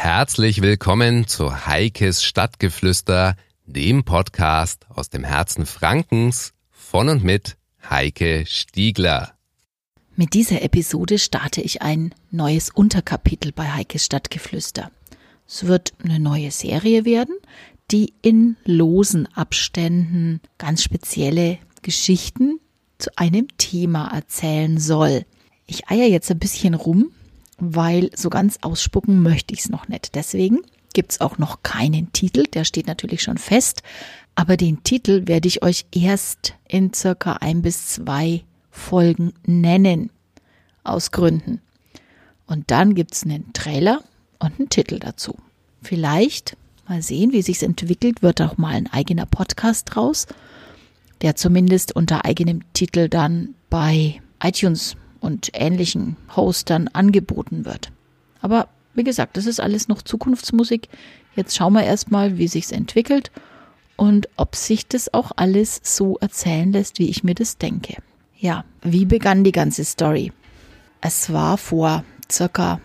Herzlich 0.00 0.62
willkommen 0.62 1.26
zu 1.26 1.66
Heikes 1.66 2.22
Stadtgeflüster, 2.22 3.34
dem 3.66 4.04
Podcast 4.04 4.86
aus 4.88 5.10
dem 5.10 5.24
Herzen 5.24 5.66
Frankens 5.66 6.54
von 6.70 7.08
und 7.08 7.24
mit 7.24 7.56
Heike 7.90 8.44
Stiegler. 8.46 9.34
Mit 10.14 10.34
dieser 10.34 10.62
Episode 10.62 11.18
starte 11.18 11.62
ich 11.62 11.82
ein 11.82 12.14
neues 12.30 12.70
Unterkapitel 12.70 13.50
bei 13.50 13.64
Heikes 13.64 14.04
Stadtgeflüster. 14.04 14.92
Es 15.48 15.66
wird 15.66 15.92
eine 16.04 16.20
neue 16.20 16.52
Serie 16.52 17.04
werden, 17.04 17.34
die 17.90 18.14
in 18.22 18.56
losen 18.64 19.26
Abständen 19.34 20.40
ganz 20.58 20.84
spezielle 20.84 21.58
Geschichten 21.82 22.60
zu 22.98 23.10
einem 23.16 23.48
Thema 23.58 24.14
erzählen 24.14 24.78
soll. 24.78 25.26
Ich 25.66 25.88
eier 25.88 26.06
jetzt 26.06 26.30
ein 26.30 26.38
bisschen 26.38 26.74
rum, 26.74 27.10
weil 27.58 28.10
so 28.14 28.30
ganz 28.30 28.58
ausspucken 28.62 29.22
möchte 29.22 29.54
ich 29.54 29.60
es 29.60 29.68
noch 29.68 29.88
nicht. 29.88 30.14
Deswegen 30.14 30.60
gibt 30.92 31.12
es 31.12 31.20
auch 31.20 31.38
noch 31.38 31.62
keinen 31.62 32.12
Titel, 32.12 32.44
der 32.44 32.64
steht 32.64 32.86
natürlich 32.86 33.22
schon 33.22 33.38
fest, 33.38 33.82
aber 34.34 34.56
den 34.56 34.82
Titel 34.84 35.26
werde 35.26 35.48
ich 35.48 35.62
euch 35.62 35.86
erst 35.92 36.54
in 36.68 36.94
circa 36.94 37.34
ein 37.34 37.62
bis 37.62 37.88
zwei 37.88 38.44
Folgen 38.70 39.32
nennen. 39.44 40.10
Aus 40.84 41.10
Gründen. 41.10 41.60
Und 42.46 42.70
dann 42.70 42.94
gibt 42.94 43.14
es 43.14 43.24
einen 43.24 43.52
Trailer 43.52 44.02
und 44.38 44.58
einen 44.58 44.70
Titel 44.70 44.98
dazu. 44.98 45.36
Vielleicht, 45.82 46.56
mal 46.88 47.02
sehen, 47.02 47.32
wie 47.32 47.42
sich's 47.42 47.62
entwickelt, 47.62 48.22
wird 48.22 48.40
auch 48.40 48.56
mal 48.56 48.74
ein 48.74 48.90
eigener 48.90 49.26
Podcast 49.26 49.86
draus, 49.90 50.26
der 51.20 51.36
zumindest 51.36 51.94
unter 51.94 52.24
eigenem 52.24 52.60
Titel 52.72 53.08
dann 53.08 53.54
bei 53.68 54.20
iTunes 54.42 54.96
und 55.20 55.50
ähnlichen 55.54 56.16
Hostern 56.34 56.88
angeboten 56.88 57.64
wird. 57.64 57.90
Aber 58.40 58.68
wie 58.94 59.04
gesagt, 59.04 59.36
das 59.36 59.46
ist 59.46 59.60
alles 59.60 59.88
noch 59.88 60.02
Zukunftsmusik. 60.02 60.88
Jetzt 61.36 61.56
schauen 61.56 61.74
wir 61.74 61.84
erstmal, 61.84 62.38
wie 62.38 62.48
sich's 62.48 62.72
entwickelt 62.72 63.30
und 63.96 64.28
ob 64.36 64.56
sich 64.56 64.86
das 64.86 65.12
auch 65.12 65.32
alles 65.36 65.80
so 65.82 66.16
erzählen 66.18 66.72
lässt, 66.72 66.98
wie 66.98 67.08
ich 67.08 67.24
mir 67.24 67.34
das 67.34 67.58
denke. 67.58 67.96
Ja, 68.38 68.64
wie 68.82 69.04
begann 69.04 69.44
die 69.44 69.52
ganze 69.52 69.84
Story? 69.84 70.32
Es 71.00 71.32
war 71.32 71.58
vor 71.58 72.04
circa 72.30 72.80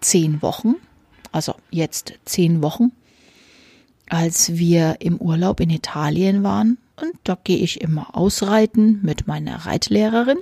zehn 0.00 0.42
Wochen, 0.42 0.74
also 1.32 1.54
jetzt 1.70 2.14
zehn 2.24 2.62
Wochen, 2.62 2.92
als 4.08 4.54
wir 4.54 4.96
im 5.00 5.16
Urlaub 5.18 5.60
in 5.60 5.70
Italien 5.70 6.42
waren. 6.42 6.78
Und 7.00 7.14
da 7.24 7.38
gehe 7.42 7.58
ich 7.58 7.80
immer 7.80 8.16
ausreiten 8.16 9.00
mit 9.02 9.26
meiner 9.26 9.66
Reitlehrerin 9.66 10.38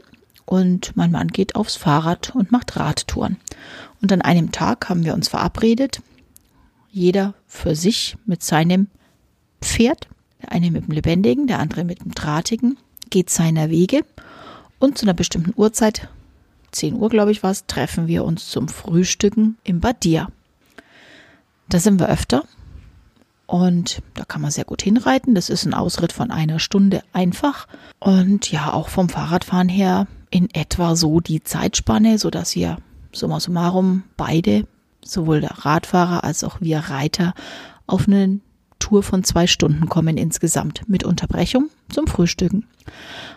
und 0.48 0.96
mein 0.96 1.10
Mann 1.10 1.28
geht 1.28 1.56
aufs 1.56 1.77
Fahrrad 1.77 2.34
und 2.34 2.50
macht 2.50 2.77
Radtouren. 2.77 3.36
Und 4.00 4.12
an 4.12 4.22
einem 4.22 4.50
Tag 4.50 4.88
haben 4.88 5.05
wir 5.05 5.12
uns 5.12 5.28
verabredet, 5.28 6.00
jeder 6.90 7.34
für 7.46 7.77
sich 7.77 8.16
mit 8.24 8.42
seinem 8.42 8.86
Pferd, 9.60 10.08
der 10.40 10.52
eine 10.52 10.70
mit 10.70 10.86
dem 10.86 10.94
lebendigen, 10.94 11.48
der 11.48 11.58
andere 11.58 11.84
mit 11.84 12.00
dem 12.02 12.14
drahtigen, 12.14 12.78
geht 13.10 13.28
seiner 13.28 13.68
Wege 13.68 14.06
und 14.78 14.96
zu 14.96 15.05
einer 15.05 15.12
bestimmten 15.12 15.52
Uhrzeit, 15.55 16.08
10 16.70 16.94
Uhr 16.94 17.10
glaube 17.10 17.30
ich 17.30 17.42
war 17.42 17.50
es, 17.50 17.66
treffen 17.66 18.06
wir 18.06 18.24
uns 18.24 18.48
zum 18.48 18.68
Frühstücken 18.68 19.58
im 19.64 19.80
Badia. 19.80 20.28
Da 21.68 21.78
sind 21.78 22.00
wir 22.00 22.08
öfter 22.08 22.44
und 23.46 24.00
da 24.14 24.24
kann 24.24 24.40
man 24.40 24.50
sehr 24.50 24.64
gut 24.64 24.80
hinreiten. 24.80 25.34
Das 25.34 25.50
ist 25.50 25.66
ein 25.66 25.74
Ausritt 25.74 26.14
von 26.14 26.30
einer 26.30 26.58
Stunde 26.58 27.02
einfach. 27.12 27.68
Und 27.98 28.50
ja, 28.50 28.72
auch 28.72 28.88
vom 28.88 29.10
Fahrradfahren 29.10 29.68
her 29.68 30.06
in 30.30 30.48
etwa 30.54 30.96
so 30.96 31.20
die 31.20 31.42
Zeitspanne, 31.42 32.18
so 32.18 32.30
dass 32.30 32.54
wir 32.54 32.78
summa 33.12 33.40
summarum 33.40 34.04
beide, 34.16 34.66
sowohl 35.04 35.40
der 35.40 35.64
Radfahrer 35.64 36.24
als 36.24 36.44
auch 36.44 36.60
wir 36.60 36.78
Reiter, 36.78 37.34
auf 37.86 38.06
eine 38.06 38.40
Tour 38.78 39.02
von 39.02 39.24
zwei 39.24 39.46
Stunden 39.46 39.88
kommen 39.88 40.16
insgesamt 40.16 40.88
mit 40.88 41.04
Unterbrechung 41.04 41.70
zum 41.88 42.06
Frühstücken. 42.06 42.66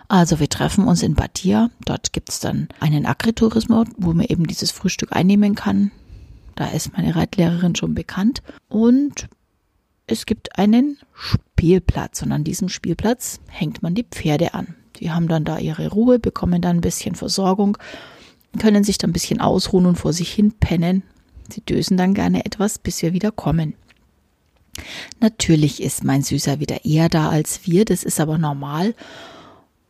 Also 0.07 0.39
wir 0.39 0.49
treffen 0.49 0.85
uns 0.85 1.03
in 1.03 1.15
Badia. 1.15 1.69
Dort 1.85 2.13
gibt 2.13 2.29
es 2.29 2.39
dann 2.39 2.67
einen 2.79 3.05
Agritourismus, 3.05 3.87
wo 3.97 4.13
man 4.13 4.25
eben 4.25 4.45
dieses 4.45 4.71
Frühstück 4.71 5.15
einnehmen 5.15 5.55
kann. 5.55 5.91
Da 6.55 6.67
ist 6.67 6.93
meine 6.93 7.15
Reitlehrerin 7.15 7.75
schon 7.75 7.95
bekannt. 7.95 8.43
Und 8.69 9.29
es 10.05 10.25
gibt 10.25 10.59
einen 10.59 10.97
Spielplatz 11.13 12.21
und 12.21 12.31
an 12.31 12.43
diesem 12.43 12.69
Spielplatz 12.69 13.39
hängt 13.47 13.81
man 13.81 13.95
die 13.95 14.03
Pferde 14.03 14.53
an. 14.53 14.75
Die 15.01 15.11
haben 15.11 15.27
dann 15.27 15.43
da 15.43 15.57
ihre 15.57 15.89
Ruhe, 15.89 16.19
bekommen 16.19 16.61
dann 16.61 16.77
ein 16.77 16.81
bisschen 16.81 17.15
Versorgung, 17.15 17.77
können 18.59 18.83
sich 18.83 18.97
dann 18.97 19.09
ein 19.09 19.13
bisschen 19.13 19.41
ausruhen 19.41 19.87
und 19.87 19.97
vor 19.97 20.13
sich 20.13 20.31
hin 20.31 20.53
pennen. 20.53 21.03
Sie 21.49 21.61
dösen 21.61 21.97
dann 21.97 22.13
gerne 22.13 22.45
etwas, 22.45 22.77
bis 22.77 23.01
wir 23.01 23.11
wieder 23.11 23.31
kommen. 23.31 23.73
Natürlich 25.19 25.81
ist 25.81 26.03
mein 26.03 26.21
Süßer 26.21 26.59
wieder 26.59 26.85
eher 26.85 27.09
da 27.09 27.29
als 27.29 27.65
wir, 27.65 27.83
das 27.83 28.03
ist 28.03 28.19
aber 28.19 28.37
normal. 28.37 28.95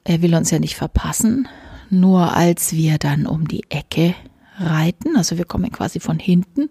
Er 0.04 0.22
will 0.22 0.34
uns 0.34 0.50
ja 0.50 0.60
nicht 0.60 0.76
verpassen. 0.76 1.48
Nur 1.90 2.36
als 2.36 2.74
wir 2.74 2.98
dann 2.98 3.28
um 3.28 3.48
die 3.48 3.66
Ecke 3.70 4.16
reiten, 4.58 5.18
also 5.18 5.38
wir 5.38 5.46
kommen 5.46 5.72
quasi 5.72 6.00
von 6.00 6.20
hinten, 6.20 6.70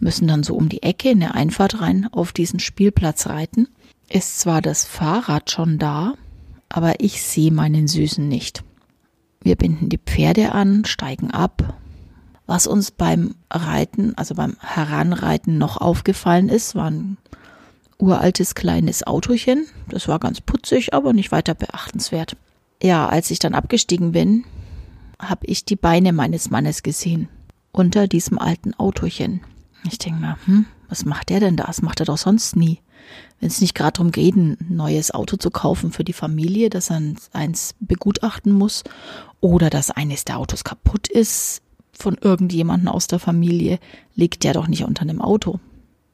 müssen 0.00 0.26
dann 0.26 0.42
so 0.42 0.54
um 0.54 0.68
die 0.68 0.82
Ecke 0.82 1.10
in 1.10 1.20
der 1.20 1.34
Einfahrt 1.36 1.80
rein 1.80 2.08
auf 2.12 2.32
diesen 2.32 2.58
Spielplatz 2.58 3.28
reiten, 3.28 3.68
ist 4.08 4.40
zwar 4.40 4.60
das 4.60 4.84
Fahrrad 4.84 5.50
schon 5.50 5.78
da, 5.78 6.14
aber 6.74 6.94
ich 6.98 7.22
sehe 7.22 7.52
meinen 7.52 7.86
Süßen 7.86 8.26
nicht. 8.26 8.64
Wir 9.40 9.54
binden 9.54 9.90
die 9.90 9.98
Pferde 9.98 10.50
an, 10.50 10.84
steigen 10.84 11.30
ab. 11.30 11.78
Was 12.46 12.66
uns 12.66 12.90
beim 12.90 13.36
Reiten, 13.48 14.18
also 14.18 14.34
beim 14.34 14.56
Heranreiten 14.58 15.56
noch 15.56 15.76
aufgefallen 15.76 16.48
ist, 16.48 16.74
war 16.74 16.90
ein 16.90 17.16
uraltes 17.98 18.56
kleines 18.56 19.06
Autochen. 19.06 19.68
Das 19.88 20.08
war 20.08 20.18
ganz 20.18 20.40
putzig, 20.40 20.92
aber 20.92 21.12
nicht 21.12 21.30
weiter 21.30 21.54
beachtenswert. 21.54 22.36
Ja, 22.82 23.06
als 23.08 23.30
ich 23.30 23.38
dann 23.38 23.54
abgestiegen 23.54 24.10
bin, 24.10 24.42
habe 25.22 25.46
ich 25.46 25.64
die 25.64 25.76
Beine 25.76 26.12
meines 26.12 26.50
Mannes 26.50 26.82
gesehen. 26.82 27.28
Unter 27.70 28.08
diesem 28.08 28.36
alten 28.36 28.74
Autochen. 28.74 29.42
Ich 29.86 29.98
denke 29.98 30.20
mal, 30.20 30.36
hm, 30.44 30.66
was 30.88 31.04
macht 31.04 31.28
der 31.28 31.40
denn 31.40 31.56
da? 31.56 31.64
Das 31.64 31.82
macht 31.82 32.00
er 32.00 32.06
doch 32.06 32.18
sonst 32.18 32.56
nie 32.56 32.80
wenn 33.40 33.48
es 33.48 33.60
nicht 33.60 33.74
gerade 33.74 33.92
darum 33.92 34.10
geht, 34.10 34.36
ein 34.36 34.56
neues 34.68 35.12
Auto 35.12 35.36
zu 35.36 35.50
kaufen 35.50 35.92
für 35.92 36.04
die 36.04 36.12
Familie, 36.12 36.70
dass 36.70 36.90
er 36.90 37.02
eins 37.32 37.74
begutachten 37.80 38.52
muss 38.52 38.84
oder 39.40 39.70
dass 39.70 39.90
eines 39.90 40.24
der 40.24 40.38
Autos 40.38 40.64
kaputt 40.64 41.08
ist 41.08 41.62
von 41.92 42.16
irgendjemanden 42.20 42.88
aus 42.88 43.06
der 43.06 43.18
Familie, 43.18 43.78
liegt 44.14 44.44
der 44.44 44.54
doch 44.54 44.66
nicht 44.66 44.84
unter 44.84 45.02
einem 45.02 45.20
Auto. 45.20 45.60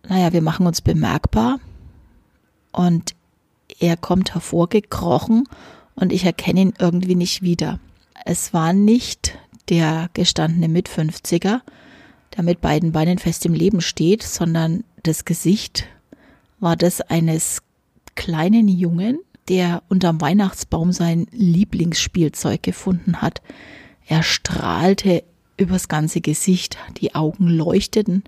Naja, 0.08 0.32
wir 0.32 0.42
machen 0.42 0.66
uns 0.66 0.80
bemerkbar 0.80 1.60
und 2.72 3.14
er 3.78 3.96
kommt 3.96 4.34
hervorgekrochen 4.34 5.48
und 5.94 6.12
ich 6.12 6.24
erkenne 6.24 6.60
ihn 6.60 6.74
irgendwie 6.78 7.14
nicht 7.14 7.42
wieder. 7.42 7.78
Es 8.24 8.52
war 8.52 8.72
nicht 8.72 9.38
der 9.68 10.10
gestandene 10.14 10.68
Mit-50er, 10.68 11.60
mit 12.42 12.60
beiden 12.60 12.92
Beinen 12.92 13.18
fest 13.18 13.46
im 13.46 13.54
Leben 13.54 13.80
steht, 13.80 14.22
sondern 14.22 14.84
das 15.02 15.24
Gesicht 15.24 15.86
war 16.58 16.76
das 16.76 17.00
eines 17.00 17.62
kleinen 18.14 18.68
Jungen, 18.68 19.20
der 19.48 19.82
unterm 19.88 20.20
Weihnachtsbaum 20.20 20.92
sein 20.92 21.26
Lieblingsspielzeug 21.32 22.62
gefunden 22.62 23.22
hat. 23.22 23.42
Er 24.06 24.22
strahlte 24.22 25.24
übers 25.56 25.88
ganze 25.88 26.20
Gesicht, 26.20 26.78
die 27.00 27.14
Augen 27.14 27.48
leuchteten, 27.48 28.24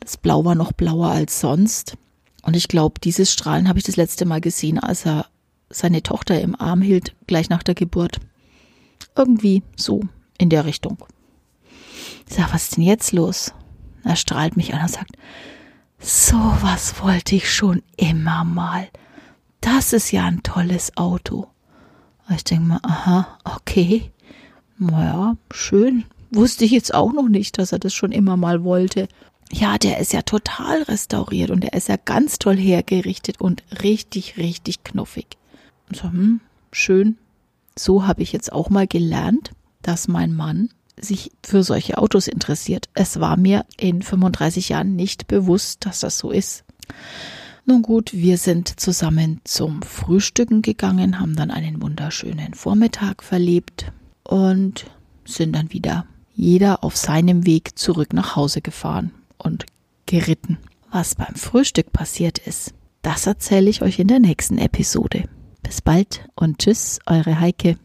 das 0.00 0.16
Blau 0.18 0.44
war 0.44 0.54
noch 0.54 0.72
blauer 0.72 1.08
als 1.08 1.40
sonst. 1.40 1.96
Und 2.42 2.56
ich 2.56 2.68
glaube, 2.68 3.00
dieses 3.02 3.32
Strahlen 3.32 3.68
habe 3.68 3.78
ich 3.78 3.84
das 3.84 3.96
letzte 3.96 4.26
Mal 4.26 4.40
gesehen, 4.40 4.78
als 4.78 5.06
er 5.06 5.26
seine 5.70 6.02
Tochter 6.02 6.40
im 6.40 6.54
Arm 6.60 6.82
hielt, 6.82 7.14
gleich 7.26 7.48
nach 7.48 7.62
der 7.62 7.74
Geburt. 7.74 8.20
Irgendwie 9.16 9.62
so 9.76 10.02
in 10.36 10.50
der 10.50 10.66
Richtung. 10.66 10.98
Ich 12.28 12.34
sag, 12.34 12.52
was 12.52 12.64
ist 12.64 12.76
denn 12.76 12.84
jetzt 12.84 13.12
los? 13.12 13.52
Er 14.02 14.16
strahlt 14.16 14.56
mich 14.56 14.74
an 14.74 14.82
und 14.82 14.90
sagt, 14.90 15.16
so 15.98 16.36
was 16.60 17.00
wollte 17.02 17.34
ich 17.34 17.52
schon 17.52 17.82
immer 17.96 18.44
mal. 18.44 18.88
Das 19.60 19.92
ist 19.92 20.10
ja 20.12 20.26
ein 20.26 20.42
tolles 20.42 20.96
Auto. 20.96 21.46
Ich 22.34 22.44
denke 22.44 22.64
mal, 22.64 22.80
aha, 22.82 23.38
okay. 23.44 24.10
Naja, 24.78 25.36
schön. 25.50 26.04
Wusste 26.30 26.64
ich 26.64 26.72
jetzt 26.72 26.92
auch 26.92 27.12
noch 27.12 27.28
nicht, 27.28 27.58
dass 27.58 27.72
er 27.72 27.78
das 27.78 27.94
schon 27.94 28.12
immer 28.12 28.36
mal 28.36 28.64
wollte. 28.64 29.08
Ja, 29.52 29.78
der 29.78 29.98
ist 29.98 30.12
ja 30.12 30.22
total 30.22 30.82
restauriert 30.82 31.50
und 31.50 31.60
der 31.60 31.74
ist 31.74 31.88
ja 31.88 31.96
ganz 31.96 32.38
toll 32.38 32.56
hergerichtet 32.56 33.40
und 33.40 33.62
richtig, 33.82 34.36
richtig 34.36 34.84
knuffig. 34.84 35.38
So, 35.92 36.04
hm, 36.04 36.40
schön. 36.72 37.18
So 37.78 38.06
habe 38.06 38.22
ich 38.22 38.32
jetzt 38.32 38.52
auch 38.52 38.68
mal 38.68 38.86
gelernt, 38.86 39.52
dass 39.82 40.08
mein 40.08 40.34
Mann 40.34 40.70
sich 41.00 41.32
für 41.44 41.62
solche 41.62 41.98
Autos 41.98 42.28
interessiert. 42.28 42.88
Es 42.94 43.20
war 43.20 43.36
mir 43.36 43.64
in 43.78 44.02
35 44.02 44.70
Jahren 44.70 44.96
nicht 44.96 45.26
bewusst, 45.26 45.86
dass 45.86 46.00
das 46.00 46.18
so 46.18 46.30
ist. 46.30 46.64
Nun 47.66 47.82
gut, 47.82 48.12
wir 48.12 48.36
sind 48.36 48.80
zusammen 48.80 49.40
zum 49.44 49.82
Frühstücken 49.82 50.62
gegangen, 50.62 51.18
haben 51.18 51.34
dann 51.34 51.50
einen 51.50 51.80
wunderschönen 51.82 52.54
Vormittag 52.54 53.22
verlebt 53.22 53.90
und 54.22 54.84
sind 55.24 55.54
dann 55.56 55.72
wieder 55.72 56.06
jeder 56.34 56.84
auf 56.84 56.96
seinem 56.96 57.46
Weg 57.46 57.78
zurück 57.78 58.12
nach 58.12 58.36
Hause 58.36 58.60
gefahren. 58.60 59.12
Und 59.38 59.66
geritten. 60.06 60.58
Was 60.90 61.14
beim 61.14 61.34
Frühstück 61.34 61.92
passiert 61.92 62.38
ist, 62.38 62.72
das 63.02 63.26
erzähle 63.26 63.68
ich 63.68 63.82
euch 63.82 63.98
in 63.98 64.08
der 64.08 64.20
nächsten 64.20 64.58
Episode. 64.58 65.28
Bis 65.62 65.80
bald 65.80 66.28
und 66.36 66.58
tschüss, 66.58 67.00
eure 67.06 67.40
Heike. 67.40 67.76